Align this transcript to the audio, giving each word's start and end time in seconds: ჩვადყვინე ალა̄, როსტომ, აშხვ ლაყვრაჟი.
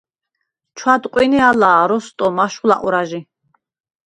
ჩვადყვინე 0.77 1.39
ალა̄, 1.49 1.83
როსტომ, 1.89 2.35
აშხვ 2.45 2.63
ლაყვრაჟი. 2.69 3.19